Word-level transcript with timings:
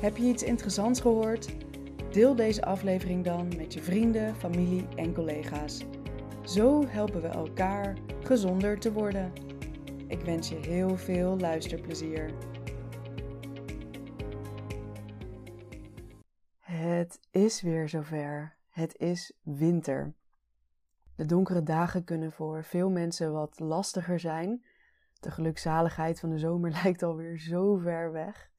Heb 0.00 0.16
je 0.16 0.24
iets 0.24 0.42
interessants 0.42 1.00
gehoord? 1.00 1.56
Deel 2.10 2.34
deze 2.34 2.64
aflevering 2.64 3.24
dan 3.24 3.56
met 3.56 3.74
je 3.74 3.82
vrienden, 3.82 4.34
familie 4.34 4.88
en 4.96 5.14
collega's. 5.14 5.84
Zo 6.44 6.86
helpen 6.86 7.22
we 7.22 7.28
elkaar 7.28 7.96
gezonder 8.22 8.78
te 8.78 8.92
worden. 8.92 9.32
Ik 10.06 10.20
wens 10.20 10.48
je 10.48 10.56
heel 10.56 10.96
veel 10.96 11.38
luisterplezier. 11.38 12.30
Het 16.60 17.18
is 17.30 17.62
weer 17.62 17.88
zover. 17.88 18.56
Het 18.70 18.96
is 18.96 19.32
winter. 19.42 20.14
De 21.14 21.24
donkere 21.24 21.62
dagen 21.62 22.04
kunnen 22.04 22.32
voor 22.32 22.64
veel 22.64 22.90
mensen 22.90 23.32
wat 23.32 23.58
lastiger 23.58 24.20
zijn. 24.20 24.64
De 25.20 25.30
gelukzaligheid 25.30 26.20
van 26.20 26.30
de 26.30 26.38
zomer 26.38 26.70
lijkt 26.82 27.02
alweer 27.02 27.38
zo 27.38 27.76
ver 27.76 28.12
weg. 28.12 28.50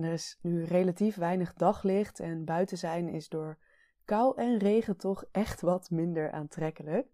Er 0.00 0.12
is 0.12 0.38
nu 0.42 0.64
relatief 0.64 1.16
weinig 1.16 1.54
daglicht 1.54 2.20
en 2.20 2.44
buiten 2.44 2.78
zijn 2.78 3.08
is 3.08 3.28
door 3.28 3.58
kou 4.04 4.36
en 4.36 4.58
regen 4.58 4.96
toch 4.96 5.24
echt 5.30 5.60
wat 5.60 5.90
minder 5.90 6.30
aantrekkelijk. 6.30 7.06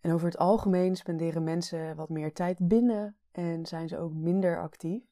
En 0.00 0.12
over 0.12 0.26
het 0.26 0.38
algemeen 0.38 0.96
spenderen 0.96 1.44
mensen 1.44 1.96
wat 1.96 2.08
meer 2.08 2.32
tijd 2.32 2.68
binnen 2.68 3.16
en 3.32 3.66
zijn 3.66 3.88
ze 3.88 3.98
ook 3.98 4.12
minder 4.12 4.60
actief. 4.60 5.04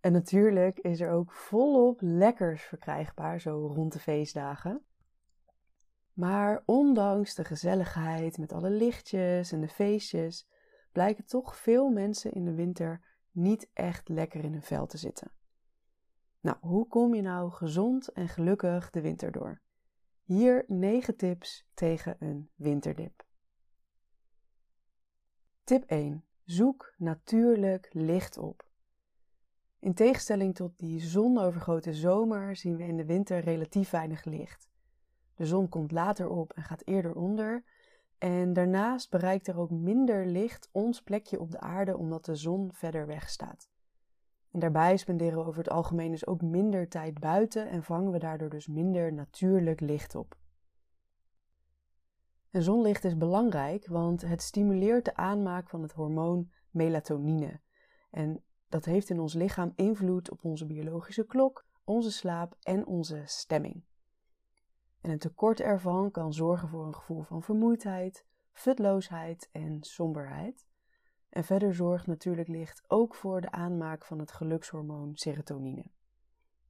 En 0.00 0.12
natuurlijk 0.12 0.78
is 0.78 1.00
er 1.00 1.10
ook 1.10 1.32
volop 1.32 1.98
lekkers 2.00 2.62
verkrijgbaar 2.62 3.40
zo 3.40 3.66
rond 3.74 3.92
de 3.92 3.98
feestdagen. 3.98 4.84
Maar 6.12 6.62
ondanks 6.64 7.34
de 7.34 7.44
gezelligheid 7.44 8.38
met 8.38 8.52
alle 8.52 8.70
lichtjes 8.70 9.52
en 9.52 9.60
de 9.60 9.68
feestjes, 9.68 10.48
blijken 10.92 11.26
toch 11.26 11.56
veel 11.56 11.88
mensen 11.88 12.32
in 12.32 12.44
de 12.44 12.54
winter 12.54 13.00
niet 13.34 13.68
echt 13.72 14.08
lekker 14.08 14.44
in 14.44 14.52
hun 14.52 14.62
vel 14.62 14.86
te 14.86 14.98
zitten. 14.98 15.30
Nou, 16.40 16.56
hoe 16.60 16.88
kom 16.88 17.14
je 17.14 17.22
nou 17.22 17.50
gezond 17.50 18.08
en 18.08 18.28
gelukkig 18.28 18.90
de 18.90 19.00
winter 19.00 19.32
door? 19.32 19.60
Hier 20.22 20.64
9 20.66 21.16
tips 21.16 21.66
tegen 21.74 22.16
een 22.18 22.50
winterdip. 22.54 23.24
Tip 25.64 25.84
1. 25.84 26.24
Zoek 26.44 26.94
natuurlijk 26.96 27.88
licht 27.92 28.38
op. 28.38 28.66
In 29.78 29.94
tegenstelling 29.94 30.54
tot 30.54 30.78
die 30.78 31.00
zonovergoten 31.00 31.94
zomer 31.94 32.56
zien 32.56 32.76
we 32.76 32.84
in 32.84 32.96
de 32.96 33.04
winter 33.04 33.40
relatief 33.40 33.90
weinig 33.90 34.24
licht. 34.24 34.68
De 35.34 35.46
zon 35.46 35.68
komt 35.68 35.92
later 35.92 36.28
op 36.28 36.52
en 36.52 36.62
gaat 36.62 36.86
eerder 36.86 37.14
onder. 37.14 37.64
En 38.24 38.52
daarnaast 38.52 39.10
bereikt 39.10 39.46
er 39.46 39.58
ook 39.58 39.70
minder 39.70 40.26
licht 40.26 40.68
ons 40.72 41.02
plekje 41.02 41.40
op 41.40 41.50
de 41.50 41.60
aarde 41.60 41.96
omdat 41.96 42.24
de 42.24 42.34
zon 42.34 42.72
verder 42.72 43.06
weg 43.06 43.30
staat. 43.30 43.70
En 44.50 44.60
daarbij 44.60 44.96
spenderen 44.96 45.38
we 45.38 45.44
over 45.44 45.58
het 45.58 45.70
algemeen 45.70 46.10
dus 46.10 46.26
ook 46.26 46.42
minder 46.42 46.88
tijd 46.88 47.20
buiten 47.20 47.68
en 47.68 47.82
vangen 47.82 48.12
we 48.12 48.18
daardoor 48.18 48.50
dus 48.50 48.66
minder 48.66 49.12
natuurlijk 49.12 49.80
licht 49.80 50.14
op. 50.14 50.36
En 52.50 52.62
zonlicht 52.62 53.04
is 53.04 53.16
belangrijk, 53.16 53.86
want 53.86 54.20
het 54.22 54.42
stimuleert 54.42 55.04
de 55.04 55.16
aanmaak 55.16 55.68
van 55.68 55.82
het 55.82 55.92
hormoon 55.92 56.50
melatonine. 56.70 57.60
En 58.10 58.44
dat 58.68 58.84
heeft 58.84 59.10
in 59.10 59.20
ons 59.20 59.34
lichaam 59.34 59.72
invloed 59.74 60.30
op 60.30 60.44
onze 60.44 60.66
biologische 60.66 61.26
klok, 61.26 61.66
onze 61.84 62.12
slaap 62.12 62.56
en 62.62 62.86
onze 62.86 63.22
stemming. 63.24 63.84
En 65.04 65.10
een 65.10 65.18
tekort 65.18 65.60
ervan 65.60 66.10
kan 66.10 66.32
zorgen 66.32 66.68
voor 66.68 66.86
een 66.86 66.94
gevoel 66.94 67.22
van 67.22 67.42
vermoeidheid, 67.42 68.26
futloosheid 68.52 69.48
en 69.52 69.82
somberheid. 69.82 70.66
En 71.28 71.44
verder 71.44 71.74
zorgt 71.74 72.06
natuurlijk 72.06 72.48
licht 72.48 72.84
ook 72.86 73.14
voor 73.14 73.40
de 73.40 73.50
aanmaak 73.50 74.04
van 74.04 74.18
het 74.18 74.32
gelukshormoon 74.32 75.10
serotonine. 75.14 75.84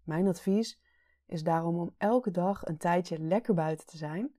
Mijn 0.03 0.29
advies 0.29 0.81
is 1.27 1.43
daarom 1.43 1.79
om 1.79 1.95
elke 1.99 2.31
dag 2.31 2.65
een 2.65 2.77
tijdje 2.77 3.19
lekker 3.19 3.55
buiten 3.55 3.87
te 3.87 3.97
zijn. 3.97 4.35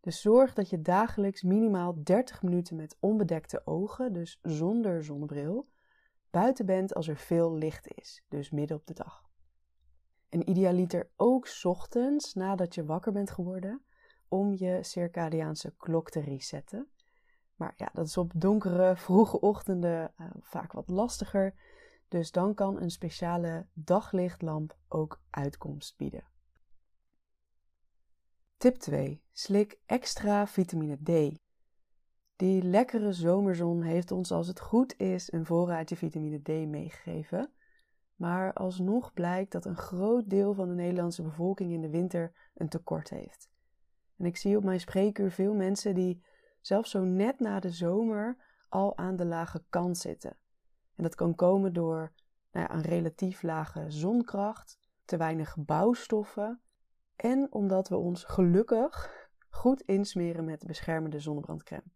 Dus 0.00 0.20
zorg 0.20 0.54
dat 0.54 0.70
je 0.70 0.80
dagelijks 0.80 1.42
minimaal 1.42 2.02
30 2.02 2.42
minuten 2.42 2.76
met 2.76 2.96
onbedekte 3.00 3.62
ogen, 3.64 4.12
dus 4.12 4.38
zonder 4.42 5.04
zonnebril, 5.04 5.68
buiten 6.30 6.66
bent 6.66 6.94
als 6.94 7.08
er 7.08 7.16
veel 7.16 7.54
licht 7.54 7.88
is, 7.94 8.24
dus 8.28 8.50
midden 8.50 8.76
op 8.76 8.86
de 8.86 8.94
dag. 8.94 9.24
En 10.34 10.50
idealiter 10.50 11.10
ook 11.16 11.48
ochtends 11.62 12.34
nadat 12.34 12.74
je 12.74 12.84
wakker 12.84 13.12
bent 13.12 13.30
geworden 13.30 13.82
om 14.28 14.54
je 14.54 14.78
circadiaanse 14.82 15.74
klok 15.76 16.10
te 16.10 16.20
resetten. 16.20 16.88
Maar 17.56 17.74
ja, 17.76 17.90
dat 17.92 18.06
is 18.06 18.16
op 18.16 18.32
donkere, 18.34 18.96
vroege 19.06 19.40
ochtenden 19.40 20.12
uh, 20.20 20.30
vaak 20.40 20.72
wat 20.72 20.88
lastiger. 20.88 21.54
Dus 22.08 22.30
dan 22.30 22.54
kan 22.54 22.80
een 22.80 22.90
speciale 22.90 23.66
daglichtlamp 23.72 24.76
ook 24.88 25.22
uitkomst 25.30 25.96
bieden. 25.96 26.24
Tip 28.56 28.76
2. 28.76 29.22
Slik 29.32 29.78
extra 29.86 30.46
vitamine 30.46 30.96
D. 31.02 31.38
Die 32.36 32.62
lekkere 32.62 33.12
zomerzon 33.12 33.82
heeft 33.82 34.10
ons 34.10 34.32
als 34.32 34.46
het 34.46 34.60
goed 34.60 34.98
is 34.98 35.32
een 35.32 35.46
voorraadje 35.46 35.96
vitamine 35.96 36.42
D 36.42 36.48
meegegeven. 36.48 37.52
Maar 38.14 38.52
alsnog 38.52 39.12
blijkt 39.12 39.52
dat 39.52 39.64
een 39.64 39.76
groot 39.76 40.30
deel 40.30 40.54
van 40.54 40.68
de 40.68 40.74
Nederlandse 40.74 41.22
bevolking 41.22 41.72
in 41.72 41.80
de 41.80 41.90
winter 41.90 42.32
een 42.54 42.68
tekort 42.68 43.10
heeft. 43.10 43.50
En 44.16 44.24
ik 44.24 44.36
zie 44.36 44.56
op 44.56 44.64
mijn 44.64 44.80
spreekuur 44.80 45.30
veel 45.30 45.54
mensen 45.54 45.94
die 45.94 46.24
zelfs 46.60 46.90
zo 46.90 47.04
net 47.04 47.40
na 47.40 47.60
de 47.60 47.70
zomer 47.70 48.36
al 48.68 48.96
aan 48.96 49.16
de 49.16 49.24
lage 49.24 49.64
kant 49.68 49.98
zitten. 49.98 50.36
En 50.96 51.02
dat 51.02 51.14
kan 51.14 51.34
komen 51.34 51.72
door 51.72 52.12
nou 52.52 52.72
een 52.72 52.82
relatief 52.82 53.42
lage 53.42 53.90
zonkracht, 53.90 54.78
te 55.04 55.16
weinig 55.16 55.56
bouwstoffen 55.58 56.60
en 57.16 57.52
omdat 57.52 57.88
we 57.88 57.96
ons 57.96 58.24
gelukkig 58.24 59.10
goed 59.48 59.80
insmeren 59.80 60.44
met 60.44 60.66
beschermende 60.66 61.20
zonnebrandcrème. 61.20 61.92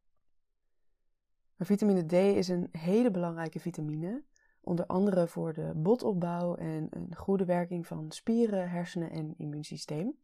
Maar 1.57 1.67
vitamine 1.67 2.07
D 2.07 2.13
is 2.13 2.49
een 2.49 2.69
hele 2.73 3.11
belangrijke 3.11 3.61
vitamine, 3.61 4.25
onder 4.69 4.87
andere 4.87 5.29
voor 5.29 5.53
de 5.53 5.73
botopbouw 5.75 6.55
en 6.55 6.87
een 6.91 7.17
goede 7.17 7.45
werking 7.45 7.87
van 7.87 8.11
spieren, 8.11 8.71
hersenen 8.71 9.11
en 9.11 9.35
immuunsysteem. 9.37 10.19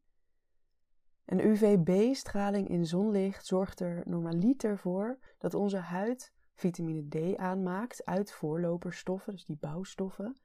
En 1.24 1.46
UVB-straling 1.46 2.68
in 2.68 2.86
zonlicht 2.86 3.46
zorgt 3.46 3.80
er 3.80 4.02
normaliter 4.06 4.78
voor 4.78 5.18
dat 5.38 5.54
onze 5.54 5.76
huid 5.76 6.32
vitamine 6.54 7.08
D 7.08 7.36
aanmaakt 7.36 8.04
uit 8.04 8.32
voorloperstoffen, 8.32 9.32
dus 9.32 9.44
die 9.44 9.56
bouwstoffen. 9.60 10.36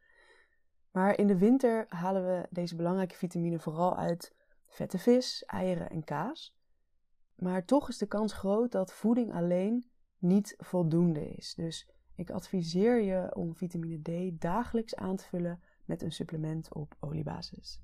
Maar 0.92 1.18
in 1.18 1.28
de 1.28 1.38
winter 1.38 1.86
halen 1.90 2.26
we 2.26 2.48
deze 2.50 2.76
belangrijke 2.76 3.16
vitamine 3.16 3.60
vooral 3.60 3.98
uit 3.98 4.34
vette 4.68 4.98
vis, 4.98 5.44
eieren 5.46 5.90
en 5.90 6.04
kaas. 6.04 6.58
Maar 7.36 7.66
toch 7.66 7.90
is 7.90 7.98
de 7.98 8.08
kans 8.08 8.34
groot 8.34 8.72
dat 8.72 8.94
voeding 8.94 9.34
alleen 9.34 9.90
niet 10.18 10.56
voldoende 10.58 11.30
is. 11.30 11.56
Dus 11.56 11.90
ik 12.20 12.30
adviseer 12.30 13.02
je 13.02 13.36
om 13.36 13.56
vitamine 13.56 14.02
D 14.02 14.42
dagelijks 14.42 14.96
aan 14.96 15.16
te 15.16 15.24
vullen 15.24 15.62
met 15.86 16.02
een 16.02 16.12
supplement 16.12 16.74
op 16.74 16.96
oliebasis. 17.00 17.82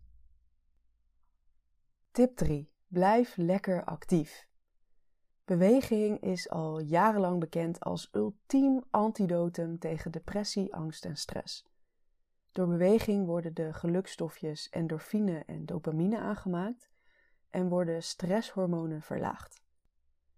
Tip 2.11 2.35
3. 2.35 2.71
Blijf 2.87 3.35
lekker 3.35 3.83
actief. 3.83 4.47
Beweging 5.45 6.21
is 6.21 6.49
al 6.49 6.79
jarenlang 6.79 7.39
bekend 7.39 7.79
als 7.79 8.09
ultiem 8.11 8.83
antidotum 8.89 9.79
tegen 9.79 10.11
depressie, 10.11 10.73
angst 10.73 11.05
en 11.05 11.17
stress. 11.17 11.65
Door 12.51 12.67
beweging 12.67 13.25
worden 13.25 13.53
de 13.53 13.73
gelukstofjes 13.73 14.69
endorfine 14.69 15.43
en 15.45 15.65
dopamine 15.65 16.17
aangemaakt 16.17 16.89
en 17.49 17.69
worden 17.69 18.03
stresshormonen 18.03 19.01
verlaagd. 19.01 19.63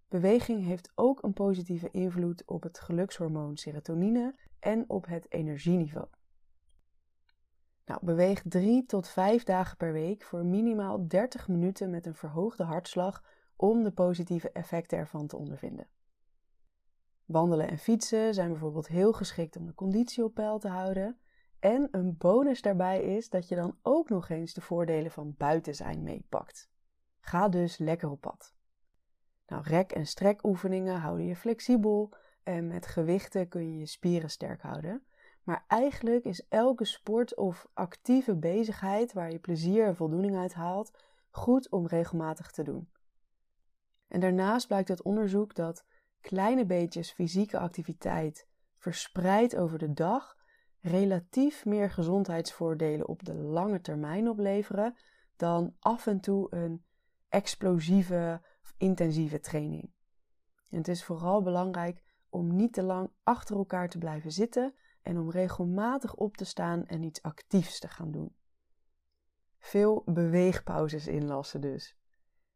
Beweging 0.08 0.64
heeft 0.64 0.92
ook 0.94 1.22
een 1.22 1.32
positieve 1.32 1.90
invloed 1.90 2.42
op 2.46 2.62
het 2.62 2.78
gelukshormoon 2.78 3.56
serotonine 3.56 4.34
en 4.58 4.84
op 4.88 5.06
het 5.06 5.32
energieniveau. 5.32 6.06
Nou, 7.84 8.00
beweeg 8.04 8.42
3 8.44 8.86
tot 8.86 9.08
5 9.08 9.44
dagen 9.44 9.76
per 9.76 9.92
week 9.92 10.22
voor 10.22 10.44
minimaal 10.44 11.08
30 11.08 11.48
minuten 11.48 11.90
met 11.90 12.06
een 12.06 12.14
verhoogde 12.14 12.64
hartslag 12.64 13.24
om 13.56 13.82
de 13.82 13.90
positieve 13.90 14.50
effecten 14.52 14.98
ervan 14.98 15.26
te 15.26 15.36
ondervinden. 15.36 15.88
Wandelen 17.24 17.68
en 17.68 17.78
fietsen 17.78 18.34
zijn 18.34 18.48
bijvoorbeeld 18.48 18.88
heel 18.88 19.12
geschikt 19.12 19.56
om 19.56 19.66
de 19.66 19.74
conditie 19.74 20.24
op 20.24 20.34
peil 20.34 20.58
te 20.58 20.68
houden. 20.68 21.18
En 21.58 21.88
een 21.90 22.16
bonus 22.16 22.62
daarbij 22.62 23.02
is 23.02 23.28
dat 23.28 23.48
je 23.48 23.54
dan 23.54 23.78
ook 23.82 24.08
nog 24.08 24.28
eens 24.28 24.54
de 24.54 24.60
voordelen 24.60 25.10
van 25.10 25.34
buiten 25.36 25.74
zijn 25.74 26.02
meepakt. 26.02 26.70
Ga 27.20 27.48
dus 27.48 27.78
lekker 27.78 28.10
op 28.10 28.20
pad. 28.20 28.56
Nou, 29.48 29.62
rek- 29.62 29.92
en 29.92 30.06
strekoefeningen 30.06 31.00
houden 31.00 31.26
je 31.26 31.36
flexibel 31.36 32.12
en 32.42 32.66
met 32.66 32.86
gewichten 32.86 33.48
kun 33.48 33.72
je 33.72 33.78
je 33.78 33.86
spieren 33.86 34.30
sterk 34.30 34.62
houden. 34.62 35.02
Maar 35.42 35.64
eigenlijk 35.66 36.24
is 36.24 36.46
elke 36.48 36.84
sport 36.84 37.36
of 37.36 37.66
actieve 37.74 38.36
bezigheid 38.36 39.12
waar 39.12 39.30
je 39.30 39.38
plezier 39.38 39.86
en 39.86 39.96
voldoening 39.96 40.36
uit 40.36 40.54
haalt, 40.54 40.90
goed 41.30 41.70
om 41.70 41.86
regelmatig 41.86 42.50
te 42.50 42.62
doen. 42.62 42.88
En 44.08 44.20
daarnaast 44.20 44.66
blijkt 44.66 44.90
uit 44.90 45.02
onderzoek 45.02 45.54
dat 45.54 45.84
kleine 46.20 46.66
beetjes 46.66 47.12
fysieke 47.12 47.58
activiteit 47.58 48.48
verspreid 48.76 49.56
over 49.56 49.78
de 49.78 49.92
dag 49.92 50.36
relatief 50.80 51.64
meer 51.64 51.90
gezondheidsvoordelen 51.90 53.08
op 53.08 53.24
de 53.24 53.34
lange 53.34 53.80
termijn 53.80 54.28
opleveren 54.28 54.96
dan 55.36 55.74
af 55.78 56.06
en 56.06 56.20
toe 56.20 56.46
een 56.50 56.84
explosieve 57.28 58.40
intensieve 58.78 59.40
training. 59.40 59.90
En 60.70 60.78
het 60.78 60.88
is 60.88 61.04
vooral 61.04 61.42
belangrijk 61.42 62.02
om 62.28 62.56
niet 62.56 62.72
te 62.72 62.82
lang 62.82 63.10
achter 63.22 63.56
elkaar 63.56 63.88
te 63.88 63.98
blijven 63.98 64.32
zitten 64.32 64.74
en 65.02 65.18
om 65.18 65.30
regelmatig 65.30 66.14
op 66.14 66.36
te 66.36 66.44
staan 66.44 66.86
en 66.86 67.02
iets 67.02 67.22
actiefs 67.22 67.78
te 67.78 67.88
gaan 67.88 68.10
doen. 68.10 68.36
Veel 69.58 70.02
beweegpauzes 70.06 71.06
inlassen 71.06 71.60
dus. 71.60 71.96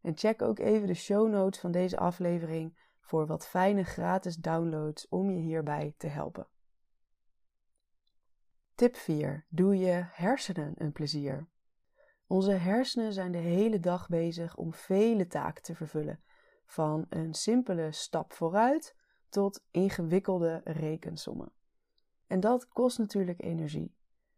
En 0.00 0.16
check 0.16 0.42
ook 0.42 0.58
even 0.58 0.86
de 0.86 0.94
show 0.94 1.28
notes 1.28 1.60
van 1.60 1.70
deze 1.70 1.98
aflevering 1.98 2.78
voor 3.00 3.26
wat 3.26 3.46
fijne 3.46 3.84
gratis 3.84 4.36
downloads 4.36 5.08
om 5.08 5.30
je 5.30 5.40
hierbij 5.40 5.94
te 5.96 6.06
helpen. 6.06 6.46
Tip 8.74 8.96
4. 8.96 9.46
Doe 9.48 9.78
je 9.78 10.06
hersenen 10.12 10.72
een 10.76 10.92
plezier. 10.92 11.48
Onze 12.32 12.52
hersenen 12.52 13.12
zijn 13.12 13.32
de 13.32 13.38
hele 13.38 13.80
dag 13.80 14.08
bezig 14.08 14.56
om 14.56 14.74
vele 14.74 15.26
taken 15.26 15.62
te 15.62 15.74
vervullen, 15.74 16.22
van 16.66 17.06
een 17.08 17.34
simpele 17.34 17.92
stap 17.92 18.32
vooruit 18.32 18.96
tot 19.28 19.64
ingewikkelde 19.70 20.60
rekensommen. 20.64 21.52
En 22.26 22.40
dat 22.40 22.68
kost 22.68 22.98
natuurlijk 22.98 23.42
energie. 23.42 23.94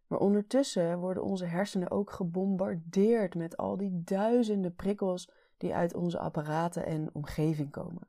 Maar 0.06 0.19
ondertussen 0.19 0.99
worden 0.99 1.23
onze 1.23 1.44
hersenen 1.44 1.91
ook 1.91 2.11
gebombardeerd 2.11 3.35
met 3.35 3.56
al 3.56 3.76
die 3.76 4.02
duizenden 4.05 4.75
prikkels 4.75 5.31
die 5.56 5.75
uit 5.75 5.94
onze 5.94 6.19
apparaten 6.19 6.87
en 6.87 7.11
omgeving 7.12 7.70
komen. 7.70 8.08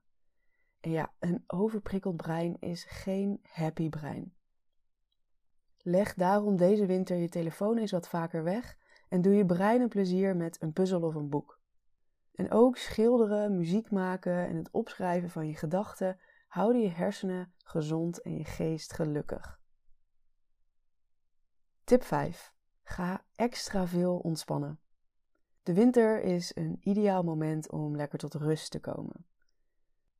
En 0.79 0.91
ja, 0.91 1.13
een 1.19 1.43
overprikkeld 1.47 2.17
brein 2.17 2.57
is 2.59 2.83
geen 2.83 3.39
happy 3.43 3.89
brein. 3.89 4.33
Leg 5.81 6.13
daarom 6.13 6.55
deze 6.55 6.85
winter 6.85 7.17
je 7.17 7.29
telefoon 7.29 7.77
eens 7.77 7.91
wat 7.91 8.07
vaker 8.07 8.43
weg 8.43 8.77
en 9.15 9.21
doe 9.21 9.35
je 9.35 9.45
brein 9.45 9.81
een 9.81 9.89
plezier 9.89 10.35
met 10.35 10.61
een 10.61 10.73
puzzel 10.73 11.01
of 11.01 11.15
een 11.15 11.29
boek. 11.29 11.59
En 12.33 12.51
ook 12.51 12.77
schilderen, 12.77 13.57
muziek 13.57 13.91
maken 13.91 14.47
en 14.47 14.55
het 14.55 14.71
opschrijven 14.71 15.29
van 15.29 15.47
je 15.47 15.55
gedachten 15.55 16.19
houden 16.47 16.81
je 16.81 16.89
hersenen 16.89 17.53
gezond 17.57 18.21
en 18.21 18.37
je 18.37 18.43
geest 18.43 18.93
gelukkig. 18.93 19.59
Tip 21.83 22.03
5. 22.03 22.53
Ga 22.83 23.25
extra 23.35 23.87
veel 23.87 24.17
ontspannen. 24.17 24.79
De 25.63 25.73
winter 25.73 26.21
is 26.21 26.55
een 26.55 26.77
ideaal 26.81 27.23
moment 27.23 27.71
om 27.71 27.95
lekker 27.95 28.19
tot 28.19 28.33
rust 28.33 28.71
te 28.71 28.79
komen. 28.79 29.25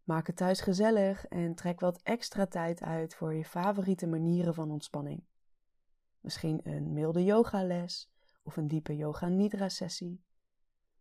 Maak 0.03 0.27
het 0.27 0.35
thuis 0.35 0.61
gezellig 0.61 1.25
en 1.25 1.55
trek 1.55 1.79
wat 1.79 2.01
extra 2.01 2.45
tijd 2.45 2.81
uit 2.81 3.15
voor 3.15 3.33
je 3.33 3.45
favoriete 3.45 4.07
manieren 4.07 4.53
van 4.53 4.71
ontspanning. 4.71 5.23
Misschien 6.19 6.59
een 6.63 6.93
milde 6.93 7.23
yogales 7.23 8.13
of 8.45 8.57
een 8.57 8.67
diepe 8.67 8.95
yoga 8.95 9.27
nidra 9.27 9.69
sessie. 9.69 10.23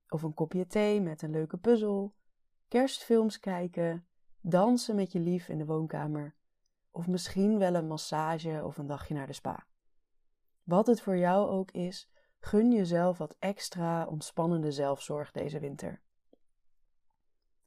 Of 0.09 0.23
een 0.23 0.35
kopje 0.35 0.67
thee 0.67 1.01
met 1.01 1.23
een 1.23 1.31
leuke 1.31 1.57
puzzel. 1.57 2.15
Kerstfilms 2.69 3.39
kijken. 3.39 4.07
Dansen 4.41 4.95
met 4.95 5.13
je 5.13 5.21
lief 5.21 5.49
in 5.49 5.59
de 5.59 5.65
woonkamer. 5.65 6.35
Of 6.91 7.07
misschien 7.07 7.59
wel 7.59 7.75
een 7.75 7.87
massage 7.87 8.65
of 8.65 8.79
een 8.79 8.87
dagje 8.87 9.15
naar 9.15 9.27
de 9.27 9.33
spa. 9.33 9.67
Wat 10.63 10.87
het 10.87 11.01
voor 11.01 11.17
jou 11.17 11.49
ook 11.49 11.71
is, 11.71 12.11
gun 12.39 12.73
jezelf 12.73 13.19
wat 13.19 13.37
extra 13.39 14.07
ontspannende 14.07 14.73
zelfzorg 14.73 15.31
deze 15.31 15.61
winter. 15.61 16.03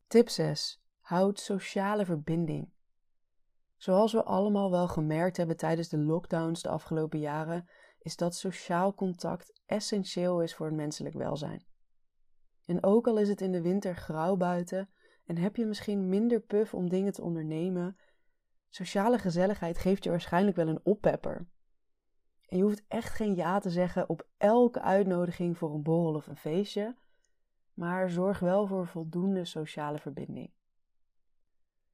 Tip 0.07 0.29
6. 0.29 0.81
Houd 0.99 1.39
sociale 1.39 2.05
verbinding. 2.05 2.71
Zoals 3.75 4.13
we 4.13 4.23
allemaal 4.23 4.71
wel 4.71 4.87
gemerkt 4.87 5.37
hebben 5.37 5.57
tijdens 5.57 5.89
de 5.89 5.97
lockdowns 5.97 6.61
de 6.61 6.69
afgelopen 6.69 7.19
jaren, 7.19 7.69
is 8.07 8.15
dat 8.15 8.35
sociaal 8.35 8.93
contact 8.93 9.61
essentieel 9.65 10.41
is 10.41 10.55
voor 10.55 10.65
het 10.65 10.75
menselijk 10.75 11.15
welzijn. 11.15 11.65
En 12.65 12.83
ook 12.83 13.07
al 13.07 13.17
is 13.17 13.29
het 13.29 13.41
in 13.41 13.51
de 13.51 13.61
winter 13.61 13.95
grauw 13.95 14.35
buiten 14.35 14.89
en 15.25 15.37
heb 15.37 15.55
je 15.55 15.65
misschien 15.65 16.09
minder 16.09 16.39
puf 16.39 16.73
om 16.73 16.89
dingen 16.89 17.13
te 17.13 17.21
ondernemen, 17.21 17.97
sociale 18.69 19.17
gezelligheid 19.17 19.77
geeft 19.77 20.03
je 20.03 20.09
waarschijnlijk 20.09 20.55
wel 20.55 20.67
een 20.67 20.85
oppepper. 20.85 21.47
En 22.45 22.57
je 22.57 22.63
hoeft 22.63 22.83
echt 22.87 23.13
geen 23.13 23.35
ja 23.35 23.59
te 23.59 23.69
zeggen 23.69 24.09
op 24.09 24.27
elke 24.37 24.81
uitnodiging 24.81 25.57
voor 25.57 25.73
een 25.73 25.83
borrel 25.83 26.15
of 26.15 26.27
een 26.27 26.37
feestje, 26.37 26.95
maar 27.73 28.09
zorg 28.09 28.39
wel 28.39 28.67
voor 28.67 28.87
voldoende 28.87 29.45
sociale 29.45 29.99
verbinding. 29.99 30.51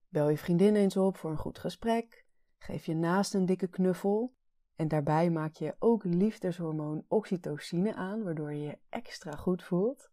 Bel 0.10 0.30
je 0.30 0.38
vriendin 0.38 0.75
eens 0.75 0.98
op 0.98 1.18
voor 1.18 1.31
een 1.31 1.38
goed 1.38 1.60
gesprek, 1.60 2.25
geef 2.57 2.86
je 2.86 2.95
naast 2.95 3.33
een 3.33 3.45
dikke 3.45 3.68
knuffel 3.68 4.33
en 4.75 4.87
daarbij 4.87 5.29
maak 5.29 5.55
je 5.55 5.75
ook 5.79 6.03
liefdeshormoon 6.03 7.05
oxytocine 7.07 7.95
aan, 7.95 8.23
waardoor 8.23 8.53
je 8.53 8.61
je 8.61 8.77
extra 8.89 9.31
goed 9.31 9.63
voelt. 9.63 10.11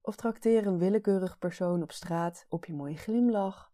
Of 0.00 0.16
trakteer 0.16 0.66
een 0.66 0.78
willekeurig 0.78 1.38
persoon 1.38 1.82
op 1.82 1.92
straat 1.92 2.46
op 2.48 2.64
je 2.64 2.74
mooie 2.74 2.96
glimlach. 2.96 3.72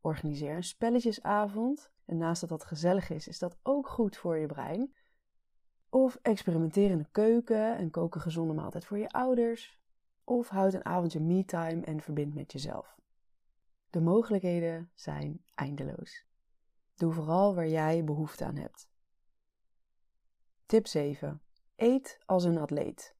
Organiseer 0.00 0.56
een 0.56 0.64
spelletjesavond 0.64 1.90
en 2.04 2.16
naast 2.16 2.40
dat 2.40 2.50
dat 2.50 2.64
gezellig 2.64 3.10
is, 3.10 3.28
is 3.28 3.38
dat 3.38 3.58
ook 3.62 3.88
goed 3.88 4.16
voor 4.16 4.36
je 4.36 4.46
brein. 4.46 4.94
Of 5.88 6.18
experimenteer 6.22 6.90
in 6.90 6.98
de 6.98 7.08
keuken 7.10 7.76
en 7.76 7.90
kook 7.90 8.14
een 8.14 8.20
gezonde 8.20 8.54
maaltijd 8.54 8.84
voor 8.84 8.98
je 8.98 9.08
ouders. 9.08 9.80
Of 10.24 10.48
houd 10.48 10.74
een 10.74 10.84
avondje 10.84 11.20
me-time 11.20 11.84
en 11.84 12.00
verbind 12.00 12.34
met 12.34 12.52
jezelf. 12.52 12.96
De 13.90 14.00
mogelijkheden 14.00 14.90
zijn 14.94 15.44
eindeloos. 15.54 16.26
Doe 16.94 17.12
vooral 17.12 17.54
waar 17.54 17.68
jij 17.68 18.04
behoefte 18.04 18.44
aan 18.44 18.56
hebt. 18.56 18.90
Tip 20.72 20.86
7. 20.86 21.40
Eet 21.76 22.18
als 22.26 22.44
een 22.44 22.58
atleet. 22.58 23.14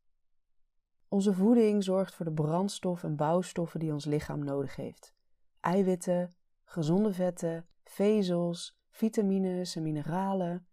Onze 1.09 1.35
voeding 1.35 1.85
zorgt 1.85 2.15
voor 2.15 2.25
de 2.25 2.33
brandstof 2.33 3.05
en 3.05 3.17
bouwstoffen 3.17 3.81
die 3.81 3.93
ons 3.93 4.05
lichaam 4.05 4.45
nodig 4.45 4.77
heeft. 4.77 5.15
Eiwitten, 5.61 6.35
gezonde 6.65 7.13
vetten, 7.13 7.67
vezels, 7.85 8.79
vitamines 8.91 9.77
en 9.77 9.83
mineralen. 9.83 10.67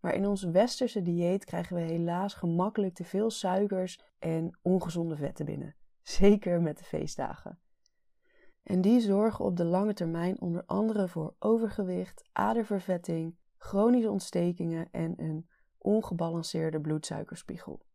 Maar 0.00 0.14
in 0.14 0.26
ons 0.26 0.42
westerse 0.42 1.02
dieet 1.02 1.44
krijgen 1.44 1.76
we 1.76 1.82
helaas 1.82 2.34
gemakkelijk 2.34 2.94
te 2.94 3.04
veel 3.04 3.30
suikers 3.30 4.00
en 4.18 4.58
ongezonde 4.62 5.16
vetten 5.16 5.44
binnen. 5.46 5.76
Zeker 6.02 6.62
met 6.62 6.78
de 6.78 6.84
feestdagen. 6.84 7.58
En 8.62 8.80
die 8.80 9.00
zorgen 9.00 9.44
op 9.44 9.56
de 9.56 9.64
lange 9.64 9.94
termijn 9.94 10.40
onder 10.40 10.64
andere 10.66 11.08
voor 11.08 11.34
overgewicht, 11.38 12.24
adervervetting, 12.32 13.36
chronische 13.56 14.10
ontstekingen 14.10 14.88
en 14.90 15.14
een 15.16 15.48
ongebalanceerde 15.86 16.80
bloedsuikerspiegel. 16.80 17.86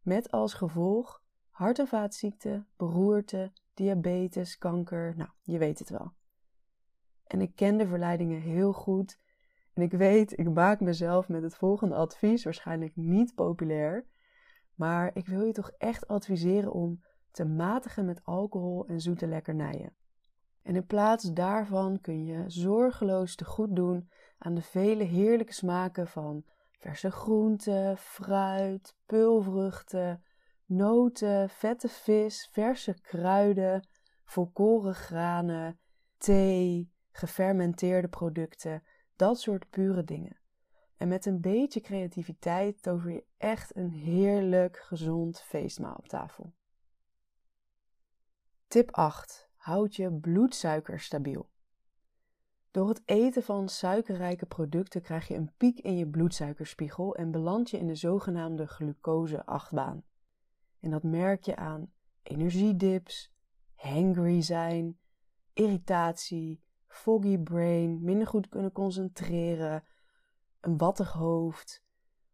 Met 0.00 0.30
als 0.30 0.54
gevolg 0.54 1.22
hart- 1.50 1.78
en 1.78 1.86
vaatziekten, 1.86 2.66
beroerte, 2.76 3.52
diabetes, 3.74 4.58
kanker, 4.58 5.16
nou, 5.16 5.30
je 5.42 5.58
weet 5.58 5.78
het 5.78 5.88
wel. 5.88 6.12
En 7.26 7.40
ik 7.40 7.56
ken 7.56 7.76
de 7.76 7.86
verleidingen 7.86 8.40
heel 8.40 8.72
goed. 8.72 9.18
En 9.72 9.82
ik 9.82 9.92
weet, 9.92 10.38
ik 10.38 10.50
maak 10.50 10.80
mezelf 10.80 11.28
met 11.28 11.42
het 11.42 11.54
volgende 11.54 11.94
advies 11.94 12.44
waarschijnlijk 12.44 12.96
niet 12.96 13.34
populair. 13.34 14.06
Maar 14.74 15.10
ik 15.14 15.26
wil 15.26 15.44
je 15.44 15.52
toch 15.52 15.70
echt 15.70 16.08
adviseren 16.08 16.72
om 16.72 17.02
te 17.30 17.44
matigen 17.44 18.04
met 18.04 18.24
alcohol 18.24 18.86
en 18.86 19.00
zoete 19.00 19.26
lekkernijen. 19.26 19.96
En 20.62 20.76
in 20.76 20.86
plaats 20.86 21.32
daarvan 21.32 22.00
kun 22.00 22.24
je 22.24 22.44
zorgeloos 22.46 23.34
te 23.34 23.44
goed 23.44 23.76
doen 23.76 24.10
aan 24.38 24.54
de 24.54 24.62
vele 24.62 25.04
heerlijke 25.04 25.52
smaken 25.52 26.06
van 26.06 26.44
verse 26.82 27.10
groenten, 27.10 27.96
fruit, 27.96 28.94
peulvruchten, 29.06 30.22
noten, 30.66 31.48
vette 31.48 31.88
vis, 31.88 32.48
verse 32.52 32.94
kruiden, 33.00 33.88
volkoren 34.24 34.94
granen, 34.94 35.78
thee, 36.18 36.92
gefermenteerde 37.10 38.08
producten, 38.08 38.82
dat 39.16 39.40
soort 39.40 39.70
pure 39.70 40.04
dingen. 40.04 40.40
En 40.96 41.08
met 41.08 41.26
een 41.26 41.40
beetje 41.40 41.80
creativiteit 41.80 42.82
tover 42.82 43.10
je 43.10 43.24
echt 43.36 43.76
een 43.76 43.90
heerlijk 43.90 44.76
gezond 44.76 45.40
feestmaal 45.40 45.94
op 45.94 46.08
tafel. 46.08 46.54
Tip 48.66 48.90
8. 48.90 49.50
Houd 49.56 49.96
je 49.96 50.12
bloedsuiker 50.12 51.00
stabiel. 51.00 51.50
Door 52.72 52.88
het 52.88 53.02
eten 53.04 53.42
van 53.42 53.68
suikerrijke 53.68 54.46
producten 54.46 55.02
krijg 55.02 55.28
je 55.28 55.34
een 55.34 55.52
piek 55.56 55.78
in 55.78 55.96
je 55.96 56.08
bloedsuikerspiegel 56.08 57.14
en 57.14 57.30
beland 57.30 57.70
je 57.70 57.78
in 57.78 57.86
de 57.86 57.94
zogenaamde 57.94 58.66
glucose-achtbaan. 58.66 60.04
En 60.80 60.90
dat 60.90 61.02
merk 61.02 61.44
je 61.44 61.56
aan 61.56 61.92
energiedips, 62.22 63.32
hangry 63.74 64.42
zijn, 64.42 64.98
irritatie, 65.52 66.62
foggy 66.86 67.38
brain, 67.38 68.02
minder 68.02 68.26
goed 68.26 68.48
kunnen 68.48 68.72
concentreren, 68.72 69.84
een 70.60 70.76
wattig 70.76 71.12
hoofd 71.12 71.84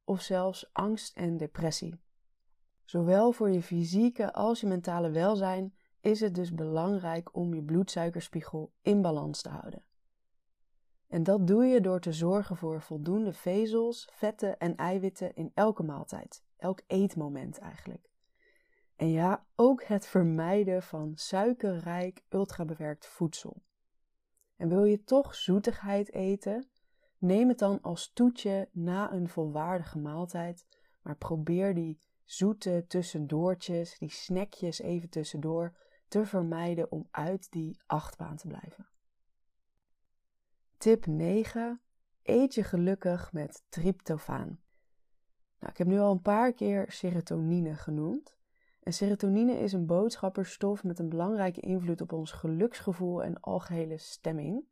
of 0.05 0.21
zelfs 0.21 0.71
angst 0.73 1.17
en 1.17 1.37
depressie. 1.37 2.01
Zowel 2.85 3.33
voor 3.33 3.51
je 3.51 3.63
fysieke 3.63 4.33
als 4.33 4.61
je 4.61 4.67
mentale 4.67 5.11
welzijn 5.11 5.75
is 6.01 6.21
het 6.21 6.35
dus 6.35 6.55
belangrijk 6.55 7.35
om 7.37 7.55
je 7.55 7.63
bloedsuikerspiegel 7.63 8.73
in 8.83 9.03
balans 9.03 9.43
te 9.43 9.49
houden. 9.49 9.87
En 11.09 11.23
dat 11.23 11.47
doe 11.47 11.65
je 11.65 11.81
door 11.81 12.01
te 12.01 12.13
zorgen 12.13 12.57
voor 12.57 12.83
voldoende 12.83 13.33
vezels, 13.33 14.09
vetten 14.13 14.59
en 14.59 14.77
eiwitten 14.77 15.35
in 15.35 15.51
elke 15.55 15.83
maaltijd, 15.83 16.45
elk 16.57 16.81
eetmoment 16.87 17.59
eigenlijk. 17.59 18.11
En 18.97 19.11
ja, 19.11 19.47
ook 19.55 19.85
het 19.85 20.07
vermijden 20.07 20.83
van 20.83 21.13
suikerrijk, 21.15 22.25
ultrabewerkt 22.29 23.07
voedsel. 23.07 23.63
En 24.57 24.69
wil 24.69 24.85
je 24.85 25.05
toch 25.05 25.35
zoetigheid 25.35 26.13
eten? 26.13 26.69
Neem 27.19 27.49
het 27.49 27.59
dan 27.59 27.81
als 27.81 28.13
toetje 28.13 28.69
na 28.73 29.13
een 29.13 29.29
volwaardige 29.29 29.99
maaltijd, 29.99 30.67
maar 31.03 31.17
probeer 31.17 31.75
die 31.75 32.01
zoete 32.25 32.85
tussendoortjes, 32.89 33.99
die 33.99 34.11
snackjes 34.11 34.81
even 34.81 35.09
tussendoor, 35.09 35.77
te 36.09 36.27
vermijden 36.27 36.93
om 36.93 37.09
uit 37.11 37.51
die 37.51 37.81
achtbaan 37.87 38.37
te 38.37 38.47
blijven. 38.47 38.89
Tip 40.79 41.07
9. 41.07 41.81
Eet 42.23 42.55
je 42.55 42.63
gelukkig 42.63 43.33
met 43.33 43.63
tryptofaan. 43.69 44.61
Nou, 45.59 45.73
ik 45.73 45.77
heb 45.77 45.87
nu 45.87 45.99
al 45.99 46.13
een 46.13 46.23
paar 46.23 46.53
keer 46.53 46.93
serotonine 46.93 47.75
genoemd. 47.75 48.37
En 48.83 48.93
serotonine 48.93 49.59
is 49.59 49.73
een 49.73 49.87
boodschapperstof 49.87 50.85
met 50.85 50.99
een 50.99 51.09
belangrijke 51.09 51.61
invloed 51.61 52.01
op 52.01 52.13
ons 52.13 52.33
geluksgevoel 52.33 53.23
en 53.23 53.41
algehele 53.41 53.99
stemming. 53.99 54.65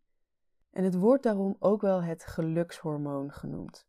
En 0.70 0.84
het 0.84 0.94
wordt 0.94 1.22
daarom 1.22 1.56
ook 1.58 1.80
wel 1.80 2.02
het 2.02 2.24
gelukshormoon 2.24 3.32
genoemd. 3.32 3.86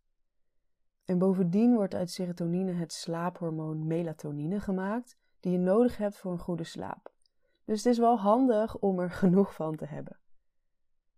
En 1.05 1.17
bovendien 1.17 1.74
wordt 1.74 1.95
uit 1.95 2.12
serotonine 2.12 2.71
het 2.71 2.93
slaaphormoon 2.93 3.88
melatonine 3.88 4.59
gemaakt, 4.59 5.17
die 5.39 5.51
je 5.51 5.57
nodig 5.57 5.97
hebt 5.97 6.17
voor 6.17 6.31
een 6.31 6.39
goede 6.39 6.63
slaap. 6.63 7.13
Dus 7.65 7.83
het 7.83 7.93
is 7.93 8.00
wel 8.00 8.19
handig 8.19 8.77
om 8.77 9.00
er 9.00 9.12
genoeg 9.21 9.53
van 9.53 9.75
te 9.75 9.86
hebben. 9.86 10.19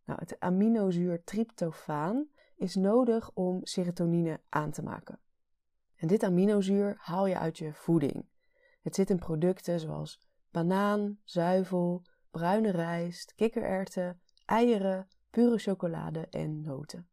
Nou, 0.10 0.22
het 0.22 0.40
aminozuur 0.40 1.24
tryptofaan 1.24 2.28
is 2.56 2.76
nodig 2.76 3.32
om 3.34 3.66
serotonine 3.66 4.42
aan 4.50 4.72
te 4.72 4.82
maken. 4.82 5.20
En 5.96 6.08
dit 6.08 6.24
aminozuur 6.24 6.96
haal 6.98 7.28
je 7.28 7.38
uit 7.38 7.58
je 7.58 7.74
voeding. 7.74 8.30
Het 8.82 8.96
zit 8.96 9.10
in 9.10 9.20
producten 9.20 9.80
zoals 9.80 10.22
banaan, 10.52 11.20
zuivel, 11.24 12.06
bruine 12.32 12.72
rijst, 12.72 13.36
kikkererwten, 13.36 14.22
eieren, 14.46 15.08
pure 15.30 15.58
chocolade 15.58 16.28
en 16.30 16.62
noten. 16.62 17.10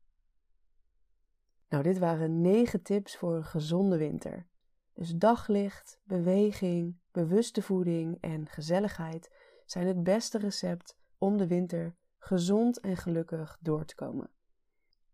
Nou, 1.69 1.83
dit 1.83 1.99
waren 1.99 2.41
9 2.41 2.83
tips 2.83 3.17
voor 3.17 3.35
een 3.37 3.45
gezonde 3.45 3.97
winter. 3.97 4.47
Dus 4.95 5.15
daglicht, 5.15 6.01
beweging, 6.05 6.99
bewuste 7.11 7.63
voeding 7.63 8.19
en 8.21 8.47
gezelligheid 8.49 9.31
zijn 9.67 9.87
het 9.87 10.03
beste 10.03 10.39
recept 10.39 10.97
om 11.19 11.37
de 11.37 11.47
winter 11.47 11.97
gezond 12.27 12.81
en 12.81 12.97
gelukkig 12.97 13.59
door 13.61 13.85
te 13.85 13.95
komen. 13.95 14.31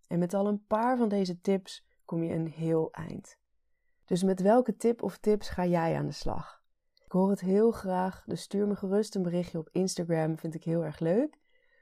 En 0.06 0.18
met 0.18 0.34
al 0.34 0.46
een 0.46 0.66
paar 0.66 0.96
van 0.96 1.08
deze 1.08 1.40
tips 1.40 1.84
kom 2.04 2.22
je 2.22 2.34
een 2.34 2.46
heel 2.46 2.92
eind. 2.92 3.36
Dus 4.04 4.22
met 4.22 4.40
welke 4.40 4.76
tip 4.76 5.02
of 5.02 5.18
tips 5.18 5.48
ga 5.48 5.66
jij 5.66 5.96
aan 5.96 6.06
de 6.06 6.12
slag? 6.12 6.62
Ik 7.04 7.12
hoor 7.12 7.30
het 7.30 7.40
heel 7.40 7.70
graag, 7.70 8.24
dus 8.26 8.42
stuur 8.42 8.66
me 8.66 8.76
gerust 8.76 9.14
een 9.14 9.22
berichtje 9.22 9.58
op 9.58 9.68
Instagram, 9.72 10.38
vind 10.38 10.54
ik 10.54 10.64
heel 10.64 10.84
erg 10.84 10.98
leuk. 10.98 11.38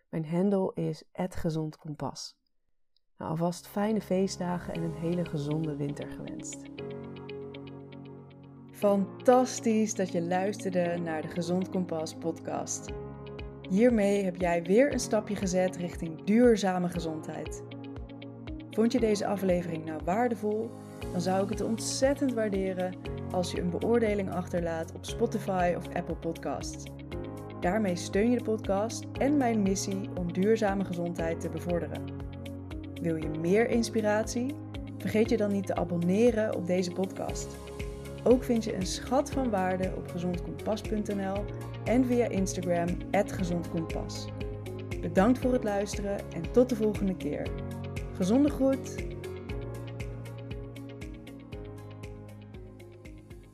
Mijn 0.08 0.26
handle 0.26 0.74
is 0.74 1.02
@gezondkompas. 1.12 2.38
Nou, 3.16 3.30
alvast 3.30 3.66
fijne 3.66 4.00
feestdagen 4.00 4.74
en 4.74 4.82
een 4.82 4.94
hele 4.94 5.24
gezonde 5.24 5.76
winter 5.76 6.10
gewenst. 6.10 6.62
Fantastisch 8.70 9.94
dat 9.94 10.12
je 10.12 10.22
luisterde 10.22 10.96
naar 10.96 11.22
de 11.22 11.28
Gezond 11.28 11.68
Kompas 11.68 12.14
podcast. 12.14 12.92
Hiermee 13.70 14.24
heb 14.24 14.36
jij 14.36 14.62
weer 14.62 14.92
een 14.92 15.00
stapje 15.00 15.36
gezet 15.36 15.76
richting 15.76 16.24
duurzame 16.24 16.88
gezondheid. 16.88 17.62
Vond 18.70 18.92
je 18.92 19.00
deze 19.00 19.26
aflevering 19.26 19.84
nou 19.84 20.00
waardevol? 20.04 20.70
Dan 21.12 21.20
zou 21.20 21.42
ik 21.42 21.48
het 21.48 21.60
ontzettend 21.60 22.34
waarderen 22.34 22.94
als 23.30 23.52
je 23.52 23.60
een 23.60 23.70
beoordeling 23.70 24.30
achterlaat 24.30 24.92
op 24.94 25.04
Spotify 25.04 25.74
of 25.76 25.94
Apple 25.94 26.14
Podcasts. 26.14 26.84
Daarmee 27.60 27.96
steun 27.96 28.30
je 28.30 28.36
de 28.36 28.44
podcast 28.44 29.04
en 29.18 29.36
mijn 29.36 29.62
missie 29.62 30.08
om 30.18 30.32
duurzame 30.32 30.84
gezondheid 30.84 31.40
te 31.40 31.48
bevorderen. 31.48 32.04
Wil 33.02 33.16
je 33.16 33.28
meer 33.40 33.68
inspiratie? 33.68 34.54
Vergeet 34.98 35.30
je 35.30 35.36
dan 35.36 35.52
niet 35.52 35.66
te 35.66 35.74
abonneren 35.74 36.56
op 36.56 36.66
deze 36.66 36.92
podcast. 36.92 37.56
Ook 38.24 38.44
vind 38.44 38.64
je 38.64 38.74
een 38.74 38.86
schat 38.86 39.30
van 39.30 39.50
waarde 39.50 39.92
op 39.96 40.08
gezondkompas.nl 40.10 41.44
en 41.84 42.04
via 42.04 42.28
Instagram 42.28 42.88
@gezondkompas. 43.26 44.26
Bedankt 45.00 45.38
voor 45.38 45.52
het 45.52 45.64
luisteren 45.64 46.18
en 46.32 46.52
tot 46.52 46.68
de 46.68 46.76
volgende 46.76 47.16
keer. 47.16 47.46
Gezonde 48.14 48.50
groet. 48.50 49.09